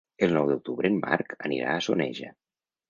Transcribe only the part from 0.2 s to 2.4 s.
El nou d'octubre en Marc anirà a Soneja.